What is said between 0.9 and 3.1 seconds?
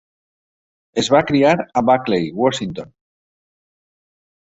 Es va criar a Buckley, Washington.